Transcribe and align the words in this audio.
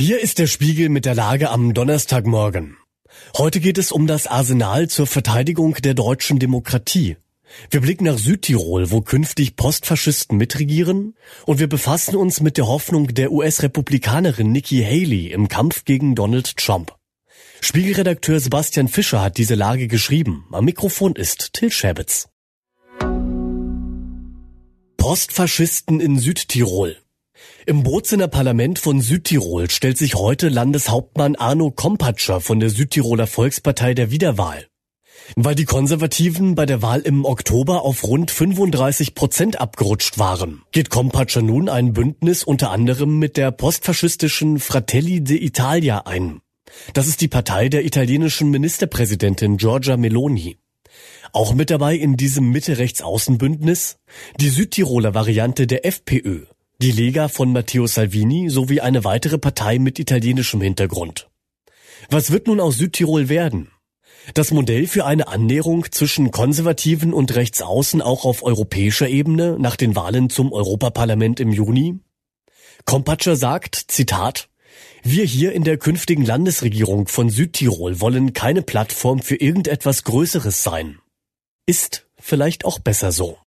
Hier 0.00 0.18
ist 0.18 0.38
der 0.38 0.46
Spiegel 0.46 0.88
mit 0.88 1.04
der 1.04 1.14
Lage 1.14 1.50
am 1.50 1.74
Donnerstagmorgen. 1.74 2.78
Heute 3.36 3.60
geht 3.60 3.76
es 3.76 3.92
um 3.92 4.06
das 4.06 4.26
Arsenal 4.26 4.88
zur 4.88 5.06
Verteidigung 5.06 5.74
der 5.74 5.92
deutschen 5.92 6.38
Demokratie. 6.38 7.18
Wir 7.68 7.82
blicken 7.82 8.04
nach 8.04 8.16
Südtirol, 8.16 8.90
wo 8.90 9.02
künftig 9.02 9.56
Postfaschisten 9.56 10.38
mitregieren, 10.38 11.16
und 11.44 11.58
wir 11.58 11.68
befassen 11.68 12.16
uns 12.16 12.40
mit 12.40 12.56
der 12.56 12.66
Hoffnung 12.66 13.08
der 13.08 13.30
US-Republikanerin 13.30 14.50
Nikki 14.50 14.82
Haley 14.82 15.32
im 15.32 15.48
Kampf 15.48 15.84
gegen 15.84 16.14
Donald 16.14 16.56
Trump. 16.56 16.94
Spiegelredakteur 17.60 18.40
Sebastian 18.40 18.88
Fischer 18.88 19.20
hat 19.20 19.36
diese 19.36 19.54
Lage 19.54 19.86
geschrieben. 19.86 20.46
Am 20.50 20.64
Mikrofon 20.64 21.14
ist 21.14 21.52
Till 21.52 21.70
Schäbitz. 21.70 22.30
Postfaschisten 24.96 26.00
in 26.00 26.18
Südtirol. 26.18 26.96
Im 27.66 27.82
Bozener 27.82 28.28
Parlament 28.28 28.78
von 28.78 29.00
Südtirol 29.00 29.70
stellt 29.70 29.98
sich 29.98 30.14
heute 30.14 30.48
Landeshauptmann 30.48 31.36
Arno 31.36 31.70
Kompatscher 31.70 32.40
von 32.40 32.58
der 32.58 32.70
Südtiroler 32.70 33.26
Volkspartei 33.26 33.94
der 33.94 34.10
Wiederwahl. 34.10 34.66
Weil 35.36 35.54
die 35.54 35.64
Konservativen 35.64 36.54
bei 36.54 36.66
der 36.66 36.82
Wahl 36.82 37.00
im 37.00 37.24
Oktober 37.24 37.82
auf 37.82 38.04
rund 38.04 38.30
35 38.30 39.14
Prozent 39.14 39.60
abgerutscht 39.60 40.18
waren, 40.18 40.62
geht 40.72 40.90
Kompatscher 40.90 41.42
nun 41.42 41.68
ein 41.68 41.92
Bündnis 41.92 42.42
unter 42.42 42.70
anderem 42.70 43.18
mit 43.18 43.36
der 43.36 43.52
postfaschistischen 43.52 44.58
Fratelli 44.58 45.18
d'Italia 45.18 46.06
ein. 46.06 46.40
Das 46.94 47.06
ist 47.06 47.20
die 47.20 47.28
Partei 47.28 47.68
der 47.68 47.84
italienischen 47.84 48.50
Ministerpräsidentin 48.50 49.56
Giorgia 49.56 49.96
Meloni. 49.96 50.56
Auch 51.32 51.54
mit 51.54 51.70
dabei 51.70 51.94
in 51.94 52.16
diesem 52.16 52.50
Mitte-Rechts-Außenbündnis 52.50 53.98
die 54.40 54.48
Südtiroler 54.48 55.14
Variante 55.14 55.66
der 55.66 55.86
FPÖ, 55.86 56.46
die 56.82 56.92
Lega 56.92 57.28
von 57.28 57.52
Matteo 57.52 57.86
Salvini 57.86 58.48
sowie 58.48 58.80
eine 58.80 59.04
weitere 59.04 59.36
Partei 59.36 59.78
mit 59.78 59.98
italienischem 59.98 60.62
Hintergrund. 60.62 61.28
Was 62.08 62.30
wird 62.30 62.46
nun 62.46 62.58
aus 62.58 62.78
Südtirol 62.78 63.28
werden? 63.28 63.70
Das 64.32 64.50
Modell 64.50 64.86
für 64.86 65.04
eine 65.04 65.28
Annäherung 65.28 65.86
zwischen 65.90 66.30
Konservativen 66.30 67.12
und 67.12 67.34
Rechtsaußen 67.34 68.00
auch 68.00 68.24
auf 68.24 68.42
europäischer 68.42 69.08
Ebene 69.08 69.58
nach 69.58 69.76
den 69.76 69.94
Wahlen 69.94 70.30
zum 70.30 70.52
Europaparlament 70.52 71.38
im 71.40 71.52
Juni? 71.52 71.98
Kompatscher 72.86 73.36
sagt, 73.36 73.74
Zitat, 73.74 74.48
wir 75.02 75.24
hier 75.24 75.52
in 75.52 75.64
der 75.64 75.76
künftigen 75.76 76.24
Landesregierung 76.24 77.08
von 77.08 77.28
Südtirol 77.28 78.00
wollen 78.00 78.32
keine 78.32 78.62
Plattform 78.62 79.20
für 79.20 79.36
irgendetwas 79.36 80.04
Größeres 80.04 80.62
sein. 80.62 80.98
Ist 81.66 82.06
vielleicht 82.18 82.64
auch 82.64 82.78
besser 82.78 83.12
so. 83.12 83.38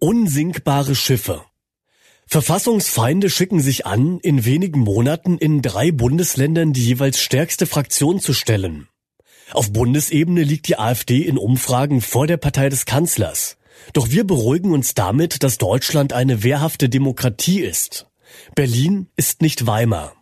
Unsinkbare 0.00 0.94
Schiffe. 0.94 1.42
Verfassungsfeinde 2.26 3.30
schicken 3.30 3.60
sich 3.60 3.84
an, 3.84 4.20
in 4.20 4.44
wenigen 4.44 4.80
Monaten 4.80 5.38
in 5.38 5.60
drei 5.60 5.90
Bundesländern 5.90 6.72
die 6.72 6.84
jeweils 6.84 7.20
stärkste 7.20 7.66
Fraktion 7.66 8.20
zu 8.20 8.32
stellen. 8.32 8.86
Auf 9.50 9.72
Bundesebene 9.72 10.44
liegt 10.44 10.68
die 10.68 10.78
AfD 10.78 11.22
in 11.22 11.36
Umfragen 11.36 12.00
vor 12.00 12.28
der 12.28 12.36
Partei 12.36 12.68
des 12.68 12.84
Kanzlers. 12.84 13.56
Doch 13.92 14.10
wir 14.10 14.24
beruhigen 14.24 14.72
uns 14.72 14.94
damit, 14.94 15.42
dass 15.42 15.58
Deutschland 15.58 16.12
eine 16.12 16.44
wehrhafte 16.44 16.88
Demokratie 16.88 17.60
ist. 17.60 18.06
Berlin 18.54 19.08
ist 19.16 19.42
nicht 19.42 19.66
Weimar. 19.66 20.14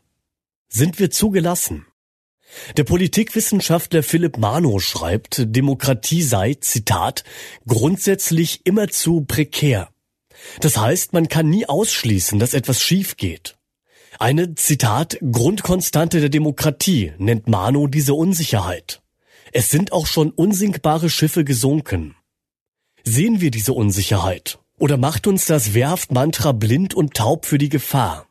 Sind 0.69 0.98
wir 0.98 1.10
zugelassen? 1.10 1.86
Der 2.77 2.85
Politikwissenschaftler 2.85 4.03
Philipp 4.03 4.39
Mano 4.39 4.79
schreibt, 4.79 5.43
Demokratie 5.45 6.23
sei, 6.23 6.55
Zitat, 6.55 7.25
grundsätzlich 7.67 8.61
immer 8.65 8.89
zu 8.89 9.23
prekär. 9.23 9.89
Das 10.61 10.77
heißt, 10.77 11.12
man 11.12 11.29
kann 11.29 11.49
nie 11.49 11.67
ausschließen, 11.67 12.39
dass 12.39 12.55
etwas 12.55 12.83
schief 12.83 13.17
geht. 13.17 13.57
Eine, 14.19 14.55
Zitat, 14.55 15.19
Grundkonstante 15.21 16.21
der 16.21 16.29
Demokratie 16.29 17.12
nennt 17.19 17.49
Mano 17.49 17.87
diese 17.87 18.15
Unsicherheit. 18.15 19.03
Es 19.53 19.71
sind 19.71 19.93
auch 19.93 20.06
schon 20.06 20.31
unsinkbare 20.31 21.11
Schiffe 21.11 21.45
gesunken. 21.45 22.16
Sehen 23.05 23.41
wir 23.41 23.50
diese 23.50 23.72
Unsicherheit? 23.72 24.59
Oder 24.78 24.97
macht 24.97 25.27
uns 25.27 25.47
das 25.47 25.75
Wehrhaft-Mantra 25.75 26.53
blind 26.53 26.95
und 26.95 27.15
taub 27.15 27.47
für 27.47 27.59
die 27.59 27.69
Gefahr? 27.69 28.27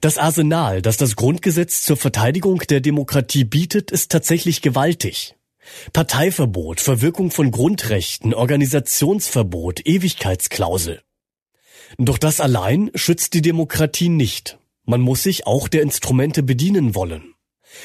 Das 0.00 0.18
Arsenal, 0.18 0.82
das 0.82 0.96
das 0.96 1.16
Grundgesetz 1.16 1.82
zur 1.82 1.96
Verteidigung 1.96 2.58
der 2.68 2.80
Demokratie 2.80 3.44
bietet, 3.44 3.90
ist 3.90 4.10
tatsächlich 4.10 4.62
gewaltig. 4.62 5.34
Parteiverbot, 5.92 6.80
Verwirkung 6.80 7.30
von 7.30 7.50
Grundrechten, 7.50 8.34
Organisationsverbot, 8.34 9.86
Ewigkeitsklausel. 9.86 11.02
Doch 11.98 12.18
das 12.18 12.40
allein 12.40 12.90
schützt 12.94 13.34
die 13.34 13.42
Demokratie 13.42 14.08
nicht. 14.08 14.58
Man 14.84 15.00
muss 15.00 15.22
sich 15.22 15.46
auch 15.46 15.68
der 15.68 15.82
Instrumente 15.82 16.42
bedienen 16.42 16.94
wollen. 16.94 17.34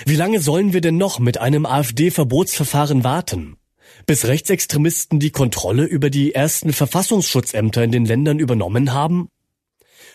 Wie 0.06 0.16
lange 0.16 0.42
sollen 0.42 0.74
wir 0.74 0.82
denn 0.82 0.98
noch 0.98 1.20
mit 1.20 1.38
einem 1.38 1.66
AfD-Verbotsverfahren 1.66 3.04
warten? 3.04 3.58
Bis 4.06 4.26
Rechtsextremisten 4.26 5.20
die 5.20 5.32
Kontrolle 5.32 5.86
über 5.86 6.10
die 6.10 6.34
ersten 6.34 6.74
Verfassungsschutzämter 6.74 7.84
in 7.84 7.92
den 7.92 8.06
Ländern 8.06 8.40
übernommen 8.40 8.94
haben 8.94 9.30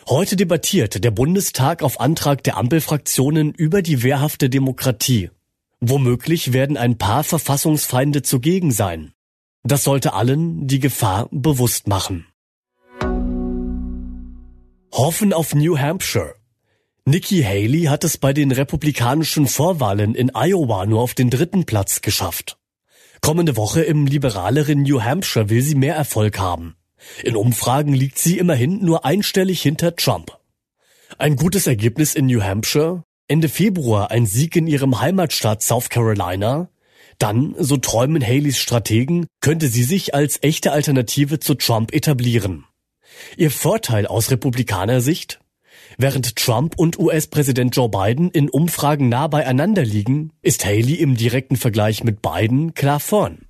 Heute 0.09 0.35
debattiert 0.35 1.01
der 1.01 1.11
Bundestag 1.11 1.81
auf 1.81 2.01
Antrag 2.01 2.43
der 2.43 2.57
Ampelfraktionen 2.57 3.53
über 3.53 3.81
die 3.81 4.03
wehrhafte 4.03 4.49
Demokratie. 4.49 5.29
Womöglich 5.79 6.51
werden 6.51 6.75
ein 6.75 6.97
paar 6.97 7.23
Verfassungsfeinde 7.23 8.21
zugegen 8.21 8.71
sein. 8.71 9.13
Das 9.63 9.85
sollte 9.85 10.13
allen 10.13 10.67
die 10.67 10.79
Gefahr 10.79 11.29
bewusst 11.31 11.87
machen. 11.87 12.25
Hoffen 14.91 15.31
auf 15.31 15.55
New 15.55 15.77
Hampshire. 15.77 16.35
Nikki 17.05 17.41
Haley 17.41 17.83
hat 17.83 18.03
es 18.03 18.17
bei 18.17 18.33
den 18.33 18.51
republikanischen 18.51 19.47
Vorwahlen 19.47 20.15
in 20.15 20.31
Iowa 20.35 20.85
nur 20.85 21.01
auf 21.01 21.13
den 21.13 21.29
dritten 21.29 21.65
Platz 21.65 22.01
geschafft. 22.01 22.57
Kommende 23.21 23.55
Woche 23.55 23.81
im 23.81 24.05
liberaleren 24.05 24.83
New 24.83 25.01
Hampshire 25.01 25.49
will 25.49 25.61
sie 25.61 25.75
mehr 25.75 25.95
Erfolg 25.95 26.39
haben. 26.39 26.75
In 27.23 27.35
Umfragen 27.35 27.93
liegt 27.93 28.17
sie 28.17 28.37
immerhin 28.37 28.83
nur 28.83 29.05
einstellig 29.05 29.61
hinter 29.61 29.95
Trump. 29.95 30.37
Ein 31.17 31.35
gutes 31.35 31.67
Ergebnis 31.67 32.15
in 32.15 32.25
New 32.25 32.41
Hampshire, 32.41 33.03
Ende 33.27 33.49
Februar 33.49 34.11
ein 34.11 34.25
Sieg 34.25 34.55
in 34.55 34.67
ihrem 34.67 34.99
Heimatstaat 34.99 35.61
South 35.61 35.89
Carolina, 35.89 36.69
dann, 37.19 37.55
so 37.57 37.77
träumen 37.77 38.25
Haleys 38.25 38.57
Strategen, 38.57 39.27
könnte 39.39 39.67
sie 39.67 39.83
sich 39.83 40.13
als 40.13 40.39
echte 40.41 40.71
Alternative 40.71 41.39
zu 41.39 41.55
Trump 41.55 41.93
etablieren. 41.93 42.65
Ihr 43.37 43.51
Vorteil 43.51 44.07
aus 44.07 44.31
Republikanersicht? 44.31 45.39
Während 45.97 46.35
Trump 46.35 46.77
und 46.77 46.97
US-Präsident 46.97 47.75
Joe 47.75 47.89
Biden 47.89 48.31
in 48.31 48.49
Umfragen 48.49 49.09
nah 49.09 49.27
beieinander 49.27 49.83
liegen, 49.83 50.31
ist 50.41 50.65
Haley 50.65 50.95
im 50.95 51.15
direkten 51.15 51.55
Vergleich 51.55 52.03
mit 52.03 52.21
Biden 52.21 52.73
klar 52.73 52.99
vorn. 52.99 53.45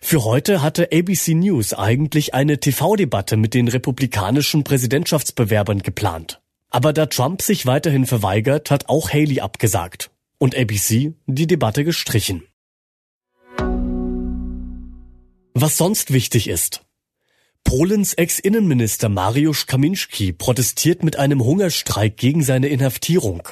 Für 0.00 0.24
heute 0.24 0.62
hatte 0.62 0.88
ABC 0.92 1.34
News 1.34 1.72
eigentlich 1.72 2.34
eine 2.34 2.58
TV-Debatte 2.58 3.36
mit 3.36 3.54
den 3.54 3.68
republikanischen 3.68 4.64
Präsidentschaftsbewerbern 4.64 5.80
geplant. 5.80 6.40
Aber 6.70 6.92
da 6.92 7.06
Trump 7.06 7.42
sich 7.42 7.66
weiterhin 7.66 8.06
verweigert, 8.06 8.70
hat 8.70 8.88
auch 8.88 9.10
Haley 9.10 9.40
abgesagt 9.40 10.10
und 10.38 10.56
ABC 10.56 11.14
die 11.26 11.46
Debatte 11.46 11.84
gestrichen. 11.84 12.44
Was 15.54 15.76
sonst 15.76 16.12
wichtig 16.12 16.48
ist. 16.48 16.82
Polens 17.64 18.14
Ex-Innenminister 18.14 19.08
Mariusz 19.08 19.66
Kaminski 19.66 20.32
protestiert 20.32 21.04
mit 21.04 21.18
einem 21.18 21.44
Hungerstreik 21.44 22.16
gegen 22.16 22.42
seine 22.42 22.68
Inhaftierung. 22.68 23.48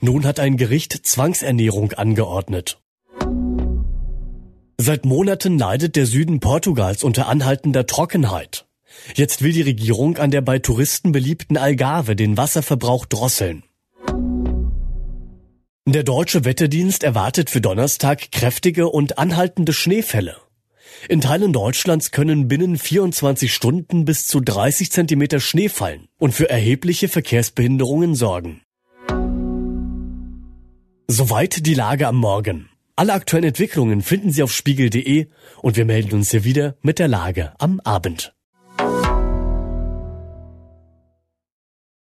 Nun 0.00 0.26
hat 0.26 0.40
ein 0.40 0.56
Gericht 0.56 0.92
Zwangsernährung 1.06 1.92
angeordnet. 1.92 2.80
Seit 4.78 5.06
Monaten 5.06 5.58
leidet 5.58 5.96
der 5.96 6.04
Süden 6.04 6.38
Portugals 6.38 7.02
unter 7.02 7.28
anhaltender 7.28 7.86
Trockenheit. 7.86 8.66
Jetzt 9.14 9.40
will 9.42 9.52
die 9.52 9.62
Regierung 9.62 10.18
an 10.18 10.30
der 10.30 10.42
bei 10.42 10.58
Touristen 10.58 11.12
beliebten 11.12 11.56
Algarve 11.56 12.14
den 12.14 12.36
Wasserverbrauch 12.36 13.06
drosseln. 13.06 13.62
Der 15.88 16.02
deutsche 16.02 16.44
Wetterdienst 16.44 17.04
erwartet 17.04 17.48
für 17.48 17.62
Donnerstag 17.62 18.30
kräftige 18.32 18.88
und 18.88 19.18
anhaltende 19.18 19.72
Schneefälle. 19.72 20.36
In 21.08 21.20
Teilen 21.22 21.52
Deutschlands 21.52 22.10
können 22.10 22.48
binnen 22.48 22.76
24 22.76 23.54
Stunden 23.54 24.04
bis 24.04 24.26
zu 24.26 24.40
30 24.40 24.90
Zentimeter 24.90 25.40
Schnee 25.40 25.68
fallen 25.68 26.08
und 26.18 26.32
für 26.32 26.50
erhebliche 26.50 27.08
Verkehrsbehinderungen 27.08 28.14
sorgen. 28.14 28.62
Soweit 31.08 31.64
die 31.64 31.74
Lage 31.74 32.08
am 32.08 32.16
Morgen. 32.16 32.68
Alle 32.98 33.12
aktuellen 33.12 33.48
Entwicklungen 33.48 34.00
finden 34.00 34.30
Sie 34.30 34.42
auf 34.42 34.50
spiegel.de 34.50 35.26
und 35.60 35.76
wir 35.76 35.84
melden 35.84 36.14
uns 36.14 36.30
hier 36.30 36.44
wieder 36.44 36.76
mit 36.80 36.98
der 36.98 37.08
Lage 37.08 37.52
am 37.58 37.78
Abend. 37.80 38.34